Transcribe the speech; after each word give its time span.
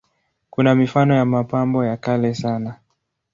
Kuna 0.49 0.75
mifano 0.75 1.13
ya 1.15 1.25
mapambo 1.25 1.85
ya 1.85 1.97
kale 1.97 2.33
sana. 2.33 2.77